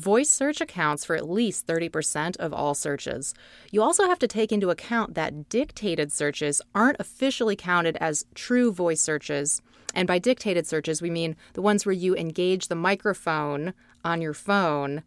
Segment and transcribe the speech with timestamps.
[0.00, 3.34] Voice search accounts for at least 30% of all searches.
[3.70, 8.72] You also have to take into account that dictated searches aren't officially counted as true
[8.72, 9.60] voice searches.
[9.94, 14.32] And by dictated searches, we mean the ones where you engage the microphone on your
[14.32, 15.02] phone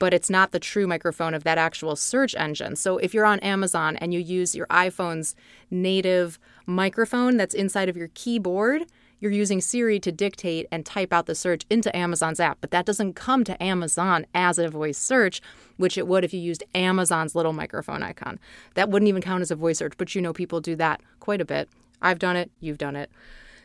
[0.00, 2.74] but it's not the true microphone of that actual search engine.
[2.74, 5.36] So if you're on Amazon and you use your iPhone's
[5.70, 8.86] native microphone that's inside of your keyboard,
[9.22, 12.84] you're using Siri to dictate and type out the search into Amazon's app, but that
[12.84, 15.40] doesn't come to Amazon as a voice search,
[15.76, 18.40] which it would if you used Amazon's little microphone icon.
[18.74, 21.40] That wouldn't even count as a voice search, but you know people do that quite
[21.40, 21.68] a bit.
[22.02, 23.12] I've done it, you've done it.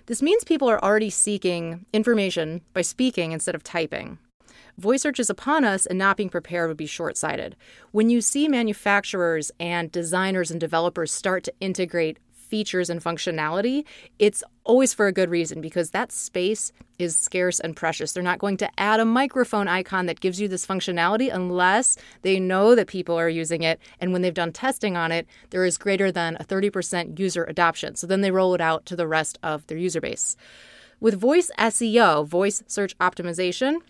[0.05, 4.19] This means people are already seeking information by speaking instead of typing.
[4.77, 7.55] Voice search is upon us, and not being prepared would be short sighted.
[7.91, 12.19] When you see manufacturers and designers and developers start to integrate
[12.49, 13.83] features and functionality,
[14.19, 18.13] it's always for a good reason because that space is scarce and precious.
[18.13, 22.39] They're not going to add a microphone icon that gives you this functionality unless they
[22.39, 23.79] know that people are using it.
[23.99, 27.95] And when they've done testing on it, there is greater than a 30% user adoption.
[27.95, 30.35] So then they roll it out to the rest of their user base.
[30.99, 33.81] With voice SEO, voice search optimization,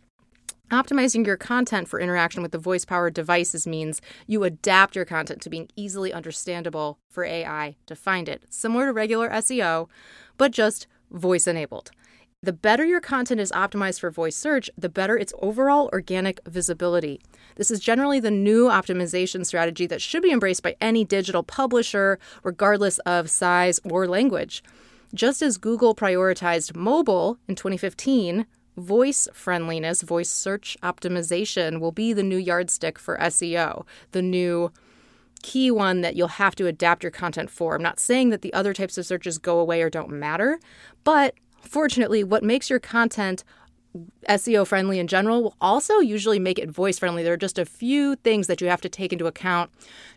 [0.71, 5.41] Optimizing your content for interaction with the voice powered devices means you adapt your content
[5.41, 9.87] to being easily understandable for AI to find it, similar to regular SEO,
[10.37, 11.91] but just voice enabled.
[12.43, 17.21] The better your content is optimized for voice search, the better its overall organic visibility.
[17.55, 22.19] This is generally the new optimization strategy that should be embraced by any digital publisher,
[22.43, 24.61] regardless of size or language.
[25.13, 28.45] Just as Google prioritized mobile in 2015,
[28.77, 34.71] voice friendliness, voice search optimization will be the new yardstick for SEO, the new
[35.41, 37.75] key one that you'll have to adapt your content for.
[37.75, 40.59] I'm not saying that the other types of searches go away or don't matter,
[41.03, 43.43] but fortunately, what makes your content
[44.29, 47.23] SEO friendly in general will also usually make it voice friendly.
[47.23, 49.71] There are just a few things that you have to take into account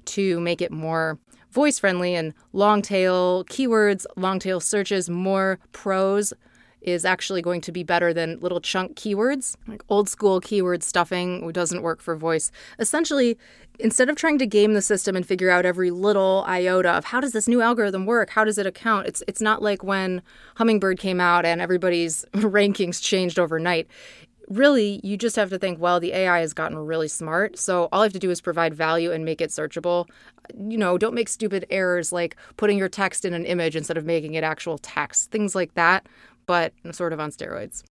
[0.06, 1.19] to make it more
[1.50, 6.32] voice friendly and long tail keywords, long tail searches, more prose
[6.83, 9.57] is actually going to be better than little chunk keywords.
[9.67, 12.51] Like old school keyword stuffing doesn't work for voice.
[12.79, 13.37] Essentially,
[13.79, 17.21] instead of trying to game the system and figure out every little iota of how
[17.21, 20.23] does this new algorithm work, how does it account, it's it's not like when
[20.57, 23.87] Hummingbird came out and everybody's rankings changed overnight.
[24.49, 28.01] Really, you just have to think, well, the AI has gotten really smart, so all
[28.01, 30.09] I have to do is provide value and make it searchable.
[30.59, 34.05] You know, don't make stupid errors like putting your text in an image instead of
[34.05, 35.31] making it actual text.
[35.31, 36.05] Things like that
[36.50, 37.84] but I'm sort of on steroids.